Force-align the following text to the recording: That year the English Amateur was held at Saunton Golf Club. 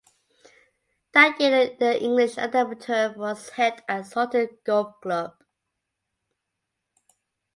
That 1.11 1.39
year 1.39 1.77
the 1.79 2.01
English 2.01 2.35
Amateur 2.39 3.13
was 3.13 3.49
held 3.49 3.81
at 3.87 4.07
Saunton 4.07 4.49
Golf 4.63 4.99
Club. 4.99 5.35